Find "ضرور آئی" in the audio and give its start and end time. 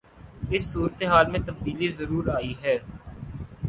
1.91-2.53